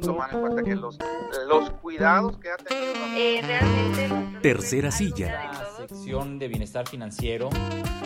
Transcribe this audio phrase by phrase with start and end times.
[0.00, 0.98] tomar en cuenta que los,
[1.48, 2.92] los cuidados que ha tenido.
[3.16, 4.40] Eh, realmente.
[4.42, 5.52] Tercera silla.
[5.52, 7.48] La sección de bienestar financiero.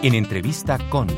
[0.03, 1.09] En entrevista con.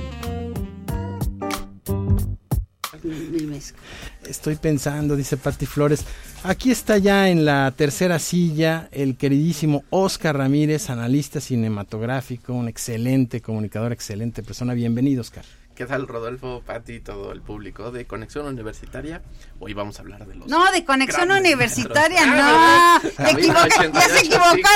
[4.26, 6.06] Estoy pensando, dice Patti Flores.
[6.42, 13.42] Aquí está ya en la tercera silla el queridísimo Oscar Ramírez, analista cinematográfico, un excelente
[13.42, 14.72] comunicador, excelente persona.
[14.72, 15.44] Bienvenido, Oscar.
[15.74, 19.22] ¿Qué tal, Rodolfo, Pati y todo el público de Conexión Universitaria?
[19.58, 20.46] Hoy vamos a hablar de los.
[20.46, 22.46] No, de Conexión Universitaria, maestros.
[22.46, 22.58] no.
[22.58, 23.02] Ah,
[23.32, 24.70] equivoca- ya se equivocó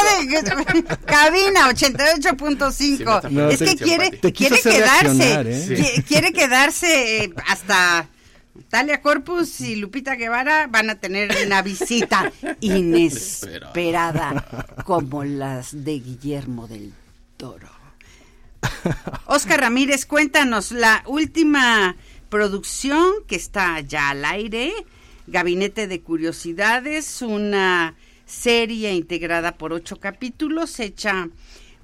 [0.72, 3.20] de cabina Sí, me 88.5.
[3.22, 5.08] tapó es la que quiere, quiso quiere quedarse.
[5.14, 5.76] reaccionar, ¿eh?
[5.94, 6.02] Sí.
[6.02, 8.08] Quiere quedarse eh, hasta.
[8.68, 14.44] Talia Corpus y Lupita Guevara van a tener una visita inesperada
[14.84, 16.92] como las de Guillermo del
[17.36, 17.68] Toro.
[19.26, 21.96] Oscar Ramírez, cuéntanos la última
[22.28, 24.72] producción que está ya al aire,
[25.26, 27.94] Gabinete de Curiosidades, una
[28.26, 31.28] serie integrada por ocho capítulos, hecha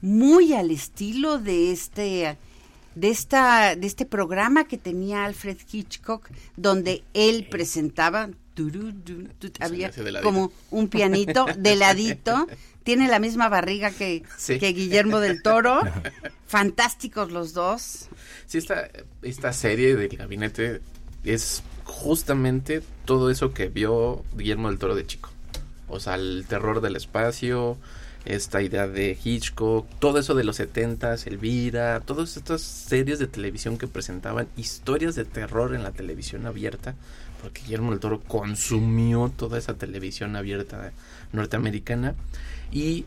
[0.00, 2.36] muy al estilo de este
[2.94, 8.28] de esta de este programa que tenía Alfred Hitchcock donde él presentaba
[9.60, 9.90] había
[10.22, 12.46] como un pianito de ladito
[12.84, 14.58] tiene la misma barriga que, Sí.
[14.58, 15.80] que Guillermo del Toro
[16.46, 18.08] fantásticos los dos
[18.46, 18.88] Sí, esta,
[19.22, 20.80] esta serie del gabinete
[21.24, 25.30] es justamente todo eso que vio Guillermo del Toro de chico.
[25.88, 27.78] O sea, el terror del espacio,
[28.24, 33.76] esta idea de Hitchcock, todo eso de los setentas, Elvira, todas estas series de televisión
[33.76, 36.94] que presentaban historias de terror en la televisión abierta,
[37.42, 40.92] porque Guillermo del Toro consumió toda esa televisión abierta
[41.32, 42.14] norteamericana
[42.72, 43.04] y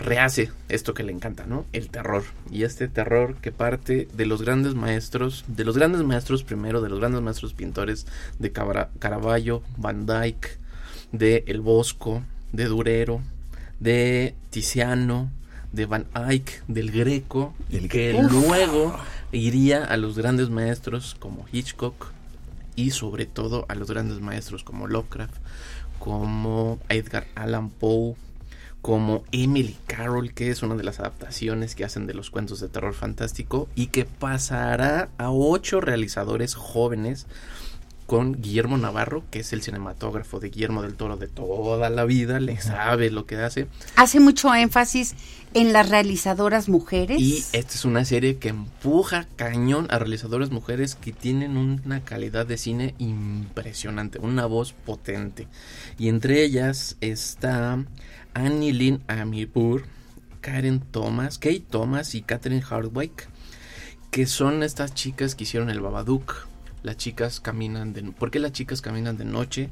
[0.00, 1.66] rehace esto que le encanta, ¿no?
[1.72, 2.24] El terror.
[2.50, 6.88] Y este terror que parte de los grandes maestros, de los grandes maestros primero, de
[6.88, 8.06] los grandes maestros pintores
[8.38, 10.58] de Caravaggio, Van Dyck,
[11.12, 13.20] de El Bosco, de Durero,
[13.80, 15.30] de Tiziano,
[15.72, 18.96] de Van Eyck, del Greco, y que luego
[19.32, 22.12] iría a los grandes maestros como Hitchcock
[22.76, 25.34] y sobre todo a los grandes maestros como Lovecraft,
[25.98, 28.14] como Edgar Allan Poe,
[28.82, 32.68] como Emily Carroll, que es una de las adaptaciones que hacen de los cuentos de
[32.68, 37.26] terror fantástico y que pasará a ocho realizadores jóvenes
[38.10, 42.40] con Guillermo Navarro, que es el cinematógrafo de Guillermo del Toro de toda la vida,
[42.40, 43.68] le sabe lo que hace.
[43.94, 45.14] hace mucho énfasis
[45.54, 50.96] en las realizadoras mujeres Y esta es una serie que empuja cañón a realizadoras mujeres
[50.96, 55.46] que tienen una calidad de cine impresionante, una voz potente.
[55.96, 57.84] Y entre ellas está
[58.34, 59.84] Annie Lynn Amirpour,
[60.40, 63.28] Karen Thomas, Kate Thomas y Catherine Hardwick,
[64.10, 66.49] que son estas chicas que hicieron el Babadook.
[66.82, 68.02] Las chicas caminan de...
[68.02, 69.70] ¿Por qué las chicas caminan de noche?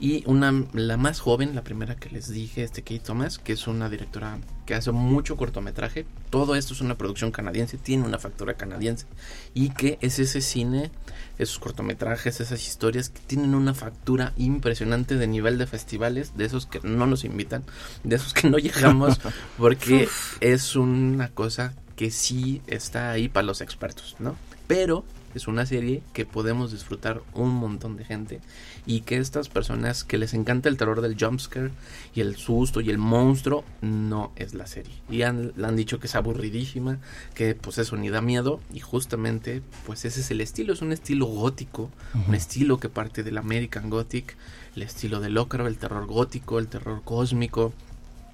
[0.00, 3.68] Y una, la más joven, la primera que les dije, este Kate Thomas, que es
[3.68, 6.04] una directora que hace mucho cortometraje.
[6.30, 9.06] Todo esto es una producción canadiense, tiene una factura canadiense.
[9.54, 10.90] Y que es ese cine,
[11.38, 16.66] esos cortometrajes, esas historias que tienen una factura impresionante de nivel de festivales, de esos
[16.66, 17.62] que no nos invitan,
[18.02, 19.20] de esos que no llegamos,
[19.56, 20.08] porque
[20.40, 24.34] es una cosa que sí está ahí para los expertos, ¿no?
[24.66, 25.04] Pero
[25.34, 28.40] es una serie que podemos disfrutar un montón de gente
[28.86, 31.70] y que estas personas que les encanta el terror del jumpscare
[32.14, 35.98] y el susto y el monstruo no es la serie y han, le han dicho
[35.98, 36.98] que es aburridísima
[37.34, 40.92] que pues eso ni da miedo y justamente pues ese es el estilo es un
[40.92, 41.90] estilo gótico
[42.26, 44.36] un estilo que parte del American Gothic
[44.76, 47.72] el estilo del Lovecraft el terror gótico el terror cósmico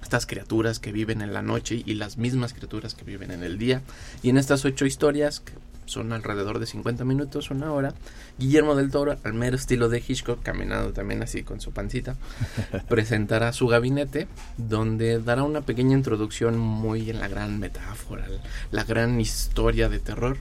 [0.01, 3.57] estas criaturas que viven en la noche y las mismas criaturas que viven en el
[3.57, 3.81] día.
[4.23, 5.41] Y en estas ocho historias,
[5.91, 7.93] son alrededor de 50 minutos, una hora,
[8.39, 12.15] Guillermo del Toro, al mero estilo de Hitchcock, caminando también así con su pancita,
[12.87, 18.25] presentará su gabinete, donde dará una pequeña introducción muy en la gran metáfora,
[18.71, 20.37] la gran historia de terror,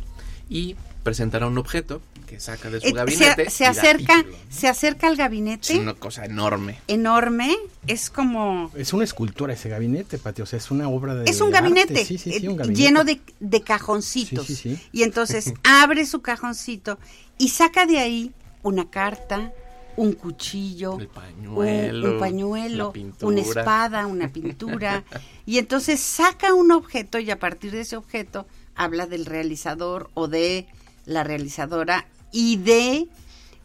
[0.48, 3.50] y presentará un objeto que saca de su Eh, gabinete.
[3.50, 4.52] se, acerca título, ¿no?
[4.54, 6.78] se acerca al Es gabinete una cosa enorme.
[6.88, 7.56] enorme
[7.86, 11.40] es como Es una escultura ese gabinete, Pati, o sea, es una obra de es
[11.40, 11.68] un de arte.
[11.70, 12.82] gabinete, Sí, sí, sí, eh, un gabinete.
[12.82, 14.46] lleno de, de cajoncitos.
[14.46, 14.88] Sí, sí, sí.
[14.92, 16.98] Y entonces abre su cajoncito
[17.38, 18.32] y saca de ahí
[18.62, 19.52] una carta,
[19.96, 22.92] un cuchillo, El un, pañuelo, un pañuelo,
[23.22, 25.02] una espada, una pintura.
[25.46, 28.46] y entonces saca un objeto y a partir de ese objeto
[28.76, 30.68] habla del realizador o de
[31.10, 33.08] la realizadora y de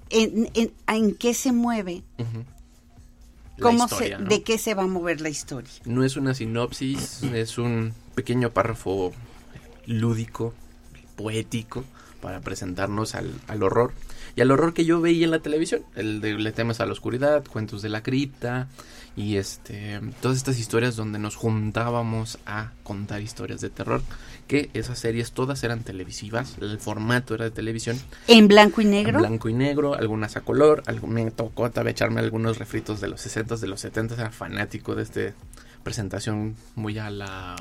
[0.09, 2.03] en, en- en qué se mueve,
[3.61, 4.29] cómo historia, se, ¿no?
[4.29, 5.71] de qué se va a mover la historia.
[5.85, 9.13] No es una sinopsis, es un pequeño párrafo
[9.85, 10.53] lúdico,
[11.15, 11.83] poético,
[12.21, 13.93] para presentarnos al, al horror
[14.35, 16.91] y al horror que yo veía en la televisión, el de Le temas a la
[16.91, 18.67] oscuridad, Cuentos de la cripta
[19.15, 24.01] y este todas estas historias donde nos juntábamos a contar historias de terror,
[24.47, 29.19] que esas series todas eran televisivas, el formato era de televisión, En blanco y negro.
[29.19, 33.07] en blanco y negro, algunas a color, algo, me tocó también echarme algunos refritos de
[33.07, 35.33] los 60 de los 70 era fanático de esta
[35.83, 37.55] presentación muy a la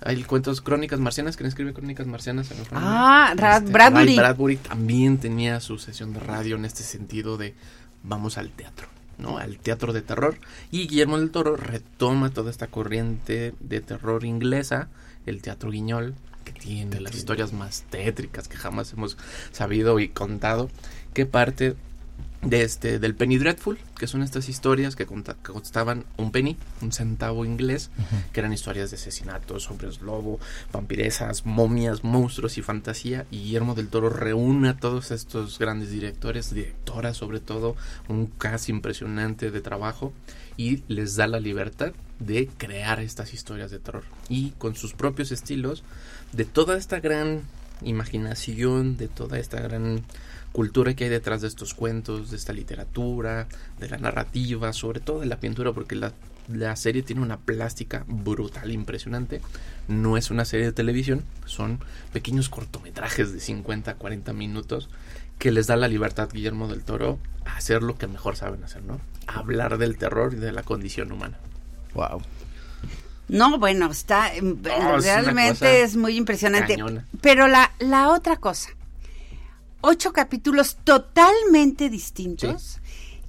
[0.00, 2.50] hay cuentos Crónicas Marcianas, ¿quién escribe Crónicas Marcianas?
[2.50, 2.84] en el fondo?
[2.86, 4.06] Ah, Este, Bradbury.
[4.06, 7.54] Ray Bradbury también tenía su sesión de radio en este sentido de
[8.02, 8.88] vamos al teatro,
[9.18, 9.38] ¿no?
[9.38, 10.38] Al teatro de terror.
[10.70, 14.88] Y Guillermo del Toro retoma toda esta corriente de terror inglesa,
[15.26, 16.14] el teatro guiñol,
[16.44, 19.18] que tiene las historias más tétricas que jamás hemos
[19.52, 20.70] sabido y contado,
[21.12, 21.76] que parte
[22.42, 26.56] de este del Penny Dreadful, que son estas historias que, conta- que costaban un penny,
[26.80, 27.90] un centavo inglés,
[28.32, 30.40] que eran historias de asesinatos, hombres lobo,
[30.72, 33.26] vampiresas, momias, monstruos y fantasía.
[33.30, 37.76] Y Guillermo del Toro reúne a todos estos grandes directores, directoras sobre todo,
[38.08, 40.14] un cast impresionante de trabajo
[40.56, 44.04] y les da la libertad de crear estas historias de terror.
[44.30, 45.84] Y con sus propios estilos,
[46.32, 47.42] de toda esta gran
[47.82, 50.02] imaginación, de toda esta gran
[50.52, 53.46] cultura que hay detrás de estos cuentos, de esta literatura,
[53.78, 56.12] de la narrativa, sobre todo de la pintura, porque la,
[56.48, 59.40] la serie tiene una plástica brutal, impresionante.
[59.88, 61.80] No es una serie de televisión, son
[62.12, 64.88] pequeños cortometrajes de 50, 40 minutos
[65.38, 68.82] que les da la libertad Guillermo del Toro a hacer lo que mejor saben hacer,
[68.82, 69.00] ¿no?
[69.26, 71.38] Hablar del terror y de la condición humana.
[71.94, 72.22] Wow.
[73.28, 76.74] No, bueno, está realmente es muy impresionante.
[76.74, 77.06] cañona.
[77.20, 78.70] Pero la, la otra cosa,
[79.80, 82.80] ocho capítulos totalmente distintos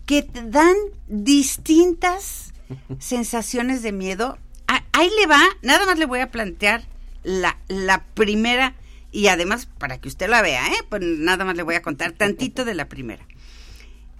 [0.06, 0.76] que te dan
[1.08, 2.54] distintas
[3.00, 4.38] sensaciones de miedo.
[4.68, 6.84] Ah, Ahí le va, nada más le voy a plantear
[7.24, 8.76] la, la primera
[9.12, 10.86] y además para que usted la vea, ¿eh?
[10.90, 13.26] Pues nada más le voy a contar tantito de la primera.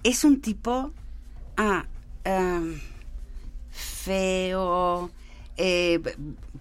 [0.02, 0.92] Es un tipo
[1.56, 1.86] ah,
[2.24, 2.80] am,
[3.70, 5.10] feo,
[5.56, 6.00] eh,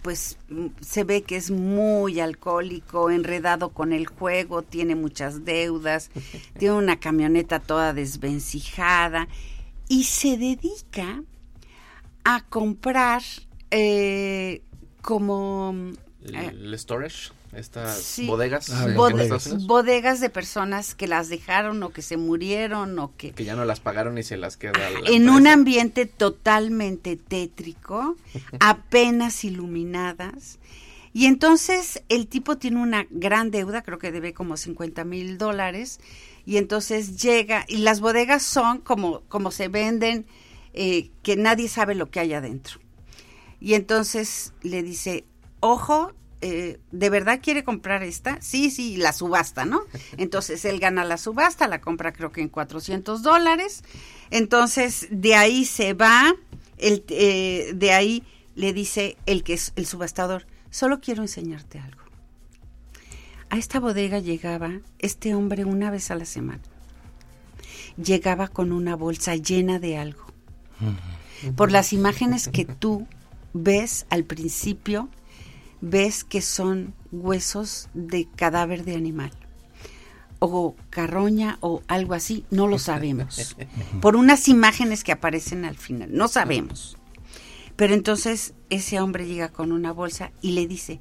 [0.02, 0.38] pues
[0.82, 6.10] se ve que es muy alcohólico, enredado con el juego, tiene muchas deudas,
[6.58, 9.28] tiene una camioneta toda desvencijada
[9.88, 11.24] y se dedica
[12.24, 13.22] a comprar
[13.72, 14.62] eh,
[15.02, 15.76] como
[16.24, 21.90] el storage, estas sí, bodegas Ah, en Estados bodegas de personas que las dejaron o
[21.90, 25.00] que se murieron o que que ya no las pagaron y se las queda la
[25.10, 28.16] en un ambiente totalmente tétrico,
[28.60, 30.60] apenas iluminadas.
[31.14, 36.00] Y entonces el tipo tiene una gran deuda, creo que debe como 50 mil dólares,
[36.46, 40.26] y entonces llega, y las bodegas son como, como se venden,
[40.74, 42.80] eh, que nadie sabe lo que hay adentro.
[43.60, 45.26] Y entonces le dice,
[45.60, 48.42] ojo, eh, ¿de verdad quiere comprar esta?
[48.42, 49.82] Sí, sí, la subasta, ¿no?
[50.18, 53.84] Entonces él gana la subasta, la compra creo que en 400 dólares.
[54.32, 56.34] Entonces de ahí se va,
[56.78, 58.24] el, eh, de ahí
[58.56, 62.02] le dice el que es el subastador, solo quiero enseñarte algo.
[63.52, 66.62] A esta bodega llegaba este hombre una vez a la semana.
[68.02, 70.26] Llegaba con una bolsa llena de algo.
[71.56, 73.08] Por las imágenes que tú
[73.54, 75.10] ves al principio,
[75.82, 79.32] ves que son huesos de cadáver de animal
[80.40, 83.56] o carroña o algo así, no lo sabemos.
[84.02, 86.98] Por unas imágenes que aparecen al final, no sabemos.
[87.76, 91.00] Pero entonces ese hombre llega con una bolsa y le dice,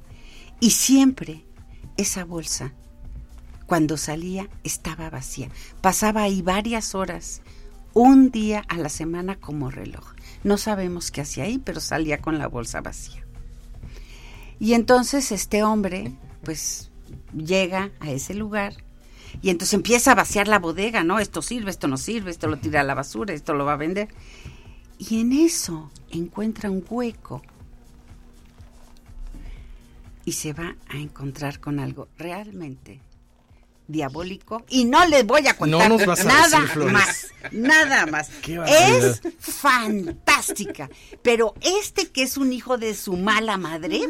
[0.59, 1.43] y siempre
[1.97, 2.73] esa bolsa,
[3.65, 5.49] cuando salía, estaba vacía.
[5.81, 7.41] Pasaba ahí varias horas,
[7.93, 10.13] un día a la semana como reloj.
[10.43, 13.25] No sabemos qué hacía ahí, pero salía con la bolsa vacía.
[14.61, 16.13] Y entonces este hombre,
[16.43, 16.91] pues,
[17.35, 18.75] llega a ese lugar
[19.41, 21.17] y entonces empieza a vaciar la bodega, ¿no?
[21.17, 23.77] Esto sirve, esto no sirve, esto lo tira a la basura, esto lo va a
[23.77, 24.09] vender.
[24.99, 27.41] Y en eso encuentra un hueco
[30.25, 33.01] y se va a encontrar con algo realmente
[33.91, 36.59] diabólico y no les voy a contar No a nada
[36.91, 38.29] más, nada más.
[38.67, 40.89] Es fantástica,
[41.21, 44.01] pero este que es un hijo de su mala madre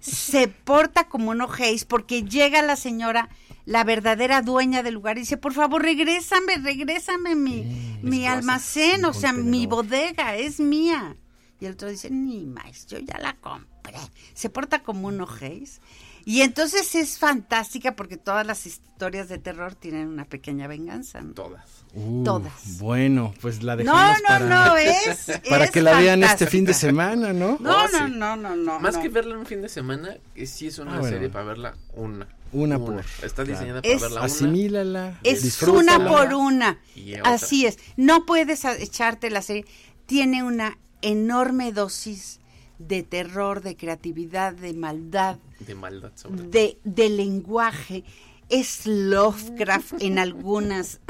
[0.00, 3.28] se porta como un ojéis porque llega la señora,
[3.64, 9.08] la verdadera dueña del lugar y dice, por favor, regrésame, regrésame mi, mi almacén, mi
[9.08, 9.68] o sea, mi contenedor".
[9.68, 11.16] bodega, es mía.
[11.60, 13.98] Y el otro dice, ni más, yo ya la compré.
[14.34, 15.80] Se porta como un ojéis.
[16.26, 21.20] Y entonces es fantástica porque todas las historias de terror tienen una pequeña venganza.
[21.20, 21.34] ¿no?
[21.34, 21.84] Todas.
[21.94, 22.78] Uh, Todas.
[22.78, 25.40] Bueno, pues la No, dejamos no, para, no, es.
[25.48, 26.50] para es que la vean este fantástica.
[26.50, 27.58] fin de semana, ¿no?
[27.60, 28.12] No, Oh, no, sí.
[28.16, 28.80] no, no, no.
[28.80, 29.02] Más no.
[29.02, 30.16] que verla en un fin de semana,
[30.46, 31.14] sí es una Ah, bueno.
[31.14, 32.26] serie para verla una.
[32.52, 33.50] Una por, Está claro.
[33.50, 34.26] diseñada para Es- verla una.
[34.26, 36.78] Asimílala, Es una por una.
[37.24, 37.78] Así es.
[37.96, 39.64] No puedes a- echarte la serie.
[40.06, 42.40] Tiene una enorme dosis
[42.88, 46.48] de terror, de creatividad, de maldad, De maldad sobre todo.
[46.50, 48.04] de, de lenguaje.
[48.48, 51.00] Es Lovecraft en algunas,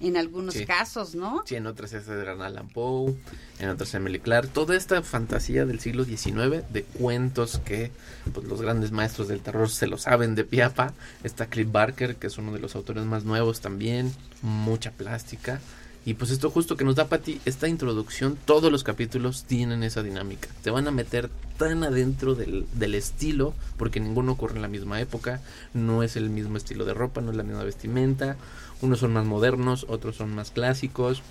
[0.00, 0.64] en algunos Sí.
[0.64, 1.42] casos, ¿no?
[1.44, 3.14] Sí, en otras es Edgar Allan Poe,
[3.58, 4.48] en otras Emily Clark.
[4.50, 7.90] Toda esta fantasía del siglo XIX de cuentos que
[8.32, 10.94] pues, los grandes maestros del terror se lo saben de piapa.
[11.24, 14.12] Está Cliff Barker, que es uno de los autores más nuevos también.
[14.42, 15.60] Mucha plástica.
[16.06, 20.02] Y pues esto justo que nos da Pati, esta introducción, todos los capítulos tienen esa
[20.02, 20.48] dinámica.
[20.62, 25.00] Te van a meter tan adentro del, del estilo, porque ninguno ocurre en la misma
[25.00, 25.40] época,
[25.72, 28.36] no es el mismo estilo de ropa, no es la misma vestimenta,
[28.82, 31.22] unos son más modernos, otros son más clásicos,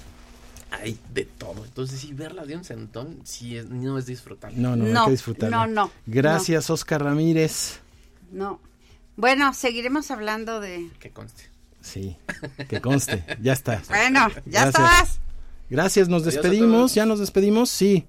[0.72, 1.66] hay de todo.
[1.66, 4.58] Entonces, sí, verla de un centón, sí, es, no es disfrutable.
[4.58, 5.68] No, no, hay No, que disfrutarla.
[5.68, 7.80] no, no, Gracias, Oscar Ramírez.
[8.32, 8.60] No.
[9.18, 10.90] Bueno, seguiremos hablando de.
[11.00, 11.53] Que conste.
[11.84, 12.18] Sí,
[12.70, 13.84] que conste, ya está.
[13.90, 14.68] Bueno, ya Gracias.
[14.68, 15.20] estás.
[15.70, 18.08] Gracias, nos despedimos, ya nos despedimos, sí.